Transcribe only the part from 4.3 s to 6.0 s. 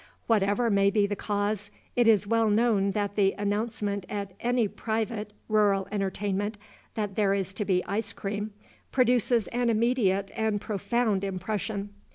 any private rural